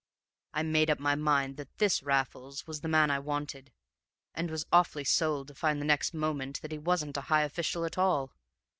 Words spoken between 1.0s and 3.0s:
mind that this Raffles was the